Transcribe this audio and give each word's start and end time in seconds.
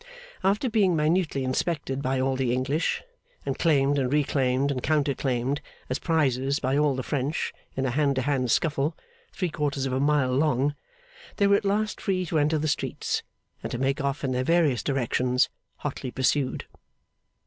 After 0.43 0.67
being 0.67 0.95
minutely 0.95 1.43
inspected 1.43 2.01
by 2.01 2.19
all 2.19 2.35
the 2.35 2.51
English, 2.51 3.03
and 3.45 3.59
claimed 3.59 3.99
and 3.99 4.11
reclaimed 4.11 4.71
and 4.71 4.81
counter 4.81 5.13
claimed 5.13 5.61
as 5.91 5.99
prizes 5.99 6.57
by 6.59 6.75
all 6.75 6.95
the 6.95 7.03
French 7.03 7.53
in 7.77 7.85
a 7.85 7.91
hand 7.91 8.15
to 8.15 8.23
hand 8.23 8.49
scuffle 8.49 8.97
three 9.31 9.49
quarters 9.51 9.85
of 9.85 9.93
a 9.93 9.99
mile 9.99 10.31
long, 10.31 10.73
they 11.37 11.45
were 11.45 11.55
at 11.55 11.65
last 11.65 12.01
free 12.01 12.25
to 12.25 12.39
enter 12.39 12.57
the 12.57 12.67
streets, 12.67 13.21
and 13.61 13.71
to 13.71 13.77
make 13.77 14.01
off 14.01 14.23
in 14.23 14.31
their 14.31 14.43
various 14.43 14.81
directions, 14.81 15.49
hotly 15.77 16.09
pursued. 16.09 16.65